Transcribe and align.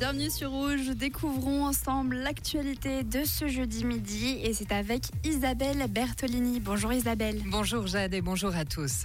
Bienvenue 0.00 0.28
sur 0.28 0.50
Rouge, 0.50 0.90
découvrons 0.96 1.64
ensemble 1.64 2.16
l'actualité 2.16 3.04
de 3.04 3.24
ce 3.24 3.46
jeudi 3.46 3.84
midi 3.84 4.40
et 4.42 4.52
c'est 4.52 4.72
avec 4.72 5.04
Isabelle 5.22 5.86
Bertolini. 5.88 6.58
Bonjour 6.58 6.92
Isabelle. 6.92 7.40
Bonjour 7.46 7.86
Jade 7.86 8.12
et 8.12 8.20
bonjour 8.20 8.56
à 8.56 8.64
tous. 8.64 9.04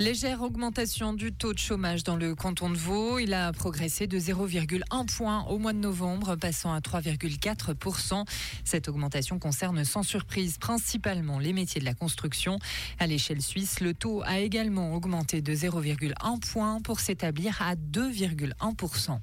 Légère 0.00 0.42
augmentation 0.42 1.12
du 1.12 1.32
taux 1.32 1.52
de 1.52 1.58
chômage 1.58 2.02
dans 2.02 2.16
le 2.16 2.34
canton 2.34 2.68
de 2.68 2.76
Vaud. 2.76 3.20
Il 3.20 3.32
a 3.32 3.52
progressé 3.52 4.08
de 4.08 4.18
0,1 4.18 5.16
point 5.16 5.44
au 5.44 5.58
mois 5.58 5.72
de 5.72 5.78
novembre, 5.78 6.34
passant 6.34 6.74
à 6.74 6.80
3,4%. 6.80 8.26
Cette 8.64 8.88
augmentation 8.88 9.38
concerne 9.38 9.84
sans 9.84 10.02
surprise 10.02 10.58
principalement 10.58 11.38
les 11.38 11.52
métiers 11.52 11.80
de 11.80 11.86
la 11.86 11.94
construction. 11.94 12.58
À 12.98 13.06
l'échelle 13.06 13.40
suisse, 13.40 13.78
le 13.78 13.94
taux 13.94 14.22
a 14.24 14.40
également 14.40 14.94
augmenté 14.94 15.42
de 15.42 15.54
0,1 15.54 16.40
point 16.40 16.80
pour 16.80 16.98
s'établir 16.98 17.62
à 17.62 17.76
2,1%. 17.76 19.20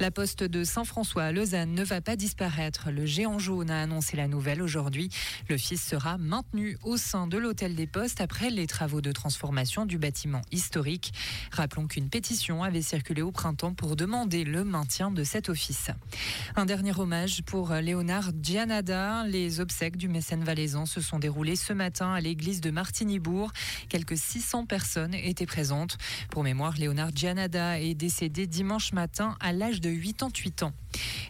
La 0.00 0.10
poste 0.10 0.42
de 0.42 0.64
Saint-François 0.64 1.24
à 1.24 1.32
Lausanne 1.32 1.72
ne 1.72 1.84
va 1.84 2.00
pas 2.00 2.16
disparaître. 2.16 2.90
Le 2.90 3.06
géant 3.06 3.38
jaune 3.38 3.70
a 3.70 3.80
annoncé 3.80 4.16
la 4.16 4.26
nouvelle 4.26 4.60
aujourd'hui. 4.60 5.08
L'office 5.48 5.86
sera 5.86 6.18
maintenu 6.18 6.76
au 6.82 6.96
sein 6.96 7.28
de 7.28 7.38
l'hôtel 7.38 7.76
des 7.76 7.86
postes 7.86 8.20
après 8.20 8.50
les 8.50 8.66
travaux 8.66 9.00
de 9.00 9.12
transformation 9.12 9.86
du 9.86 9.96
bâtiment 9.96 10.42
historique. 10.50 11.12
Rappelons 11.52 11.86
qu'une 11.86 12.08
pétition 12.08 12.64
avait 12.64 12.82
circulé 12.82 13.22
au 13.22 13.30
printemps 13.30 13.72
pour 13.72 13.94
demander 13.94 14.42
le 14.42 14.64
maintien 14.64 15.12
de 15.12 15.22
cet 15.22 15.48
office. 15.48 15.90
Un 16.56 16.66
dernier 16.66 16.98
hommage 16.98 17.42
pour 17.42 17.72
Léonard 17.72 18.30
Gianada. 18.42 19.24
Les 19.28 19.60
obsèques 19.60 19.96
du 19.96 20.08
mécène 20.08 20.42
valaisan 20.42 20.86
se 20.86 21.00
sont 21.00 21.20
déroulées 21.20 21.56
ce 21.56 21.72
matin 21.72 22.12
à 22.12 22.20
l'église 22.20 22.60
de 22.60 22.72
Martinibourg. 22.72 23.52
Quelques 23.88 24.18
600 24.18 24.66
personnes 24.66 25.14
étaient 25.14 25.46
présentes. 25.46 25.98
Pour 26.30 26.42
mémoire, 26.42 26.74
Léonard 26.76 27.10
Gianada 27.14 27.80
est 27.80 27.94
décédé 27.94 28.48
dimanche 28.48 28.92
matin 28.92 29.36
à 29.38 29.52
l'âge 29.52 29.80
de 29.80 29.83
88 29.88 30.62
ans. 30.62 30.72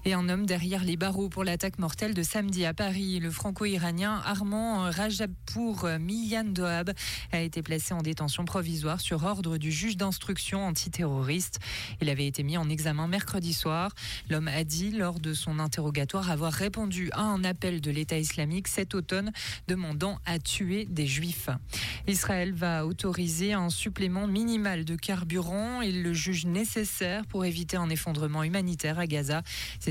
Et 0.07 0.13
un 0.13 0.29
homme 0.29 0.45
derrière 0.45 0.85
les 0.85 0.99
barreaux 0.99 1.31
pour 1.31 1.45
l'attaque 1.45 1.79
mortelle 1.79 2.13
de 2.13 2.23
samedi 2.23 2.67
à 2.67 2.75
Paris. 2.75 3.21
Le 3.21 3.31
franco-iranien 3.31 4.21
Armand 4.27 4.91
Rajapour 4.91 5.89
Miyan 5.99 6.45
Dohab 6.45 6.93
a 7.33 7.41
été 7.41 7.63
placé 7.63 7.95
en 7.95 8.03
détention 8.03 8.45
provisoire 8.45 9.01
sur 9.01 9.25
ordre 9.25 9.57
du 9.57 9.73
juge 9.73 9.97
d'instruction 9.97 10.67
antiterroriste. 10.67 11.59
Il 12.03 12.11
avait 12.11 12.27
été 12.27 12.43
mis 12.43 12.59
en 12.59 12.69
examen 12.69 13.09
mercredi 13.09 13.55
soir. 13.55 13.93
L'homme 14.29 14.49
a 14.49 14.63
dit 14.65 14.91
lors 14.91 15.21
de 15.21 15.33
son 15.33 15.59
interrogatoire 15.59 16.31
avoir 16.31 16.53
répondu 16.53 17.09
à 17.13 17.23
un 17.23 17.43
appel 17.43 17.81
de 17.81 17.91
l'État 17.91 18.19
islamique 18.19 18.69
cet 18.69 18.95
automne 18.95 19.33
demandant 19.69 20.19
à 20.27 20.39
tuer 20.39 20.85
des 20.85 21.07
juifs. 21.07 21.49
Israël 22.07 22.53
va 22.53 22.85
autoriser 22.85 23.55
un 23.55 23.71
supplément 23.71 24.27
minimal 24.27 24.85
de 24.85 24.97
carburant. 24.97 25.81
Il 25.81 26.03
le 26.03 26.13
juge 26.13 26.45
nécessaire 26.45 27.25
pour 27.25 27.47
éviter 27.47 27.79
un 27.79 27.89
effondrement 27.89 28.43
humanitaire 28.43 28.99
à 28.99 29.07
Gaza. 29.07 29.43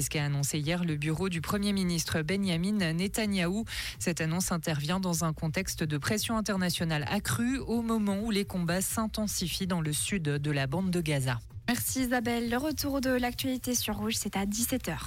Ce 0.04 0.10
qu'a 0.10 0.26
annoncé 0.26 0.60
hier 0.60 0.84
le 0.84 0.96
bureau 0.96 1.30
du 1.30 1.42
Premier 1.42 1.74
ministre 1.74 2.22
Benjamin 2.22 2.94
Netanyahou. 2.94 3.66
Cette 3.98 4.22
annonce 4.22 4.52
intervient 4.52 5.00
dans 5.00 5.24
un 5.24 5.34
contexte 5.34 5.84
de 5.84 5.98
pression 5.98 6.38
internationale 6.38 7.06
accrue 7.10 7.58
au 7.58 7.82
moment 7.82 8.20
où 8.22 8.30
les 8.30 8.46
combats 8.46 8.82
s'intensifient 8.82 9.68
dans 9.68 9.82
le 9.82 9.94
sud 9.94 10.24
de 10.24 10.52
la 10.52 10.68
bande 10.68 10.92
de 10.92 11.02
Gaza. 11.02 11.40
Merci 11.68 12.02
Isabelle. 12.02 12.50
Le 12.50 12.58
retour 12.58 13.02
de 13.02 13.10
l'actualité 13.10 13.74
sur 13.74 13.98
Rouge, 13.98 14.16
c'est 14.18 14.36
à 14.36 14.46
17h. 14.46 14.98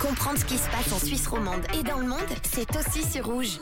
Comprendre 0.00 0.38
ce 0.38 0.44
qui 0.44 0.58
se 0.58 0.68
passe 0.68 0.92
en 0.92 0.98
Suisse 0.98 1.26
romande 1.26 1.62
et 1.78 1.82
dans 1.82 1.98
le 1.98 2.06
monde, 2.06 2.20
c'est 2.42 2.76
aussi 2.76 3.02
sur 3.10 3.26
Rouge. 3.26 3.58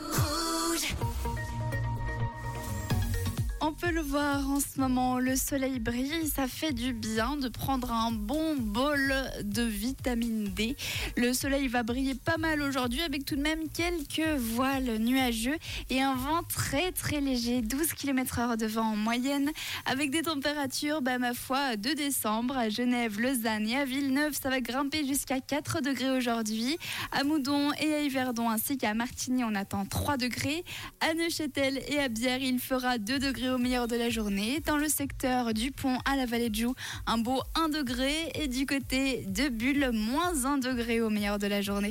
On 3.63 3.73
peut 3.73 3.91
le 3.91 4.01
voir 4.01 4.49
en 4.49 4.59
ce 4.59 4.79
moment, 4.79 5.19
le 5.19 5.35
soleil 5.35 5.79
brille, 5.79 6.27
ça 6.27 6.47
fait 6.47 6.73
du 6.73 6.93
bien 6.93 7.37
de 7.37 7.47
prendre 7.47 7.91
un 7.91 8.11
bon 8.11 8.55
bol 8.57 9.10
de 9.43 9.63
vitamine 9.63 10.45
D. 10.45 10.75
Le 11.17 11.33
soleil 11.33 11.67
va 11.67 11.83
briller 11.83 12.15
pas 12.15 12.37
mal 12.37 12.61
aujourd'hui 12.61 13.01
avec 13.01 13.25
tout 13.25 13.35
de 13.35 13.41
même 13.41 13.69
quelques 13.69 14.37
voiles 14.37 14.97
nuageux 14.99 15.57
et 15.89 16.01
un 16.01 16.15
vent 16.15 16.43
très 16.43 16.91
très 16.91 17.21
léger, 17.21 17.61
12 17.61 17.93
km 17.93 18.39
h 18.39 18.57
de 18.57 18.65
vent 18.65 18.91
en 18.91 18.95
moyenne, 18.95 19.51
avec 19.85 20.11
des 20.11 20.21
températures, 20.21 21.01
bah, 21.01 21.17
ma 21.17 21.33
foi, 21.33 21.75
de 21.75 21.91
décembre 21.91 22.57
à 22.57 22.69
Genève, 22.69 23.19
Lausanne 23.19 23.67
et 23.67 23.77
à 23.77 23.85
Villeneuve, 23.85 24.33
ça 24.41 24.49
va 24.49 24.61
grimper 24.61 25.05
jusqu'à 25.05 25.39
4 25.39 25.81
degrés 25.81 26.11
aujourd'hui. 26.11 26.77
À 27.11 27.23
Moudon 27.23 27.71
et 27.73 27.93
à 27.93 28.01
Yverdon 28.01 28.49
ainsi 28.49 28.77
qu'à 28.77 28.93
Martigny, 28.93 29.43
on 29.43 29.55
attend 29.55 29.85
3 29.85 30.17
degrés. 30.17 30.63
À 30.99 31.13
Neuchâtel 31.13 31.81
et 31.87 31.99
à 31.99 32.07
Bière, 32.07 32.41
il 32.41 32.59
fera 32.59 32.97
2 32.97 33.19
degrés 33.19 33.49
au 33.49 33.57
meilleur 33.57 33.87
de 33.87 33.95
la 33.95 34.09
journée. 34.09 34.61
Dans 34.65 34.77
le 34.77 34.87
secteur 34.87 35.53
du 35.53 35.71
pont 35.71 35.97
à 36.05 36.15
la 36.15 36.25
vallée 36.25 36.49
de 36.49 36.55
Joux, 36.55 36.75
un 37.05 37.17
beau 37.17 37.41
1 37.55 37.69
degré. 37.69 38.11
Et 38.35 38.47
du 38.47 38.65
côté 38.65 39.23
de 39.31 39.47
Bulle, 39.47 39.91
moins 39.93 40.43
1 40.43 40.57
degré 40.57 40.99
au 40.99 41.09
meilleur 41.09 41.39
de 41.39 41.47
la 41.47 41.61
journée. 41.61 41.79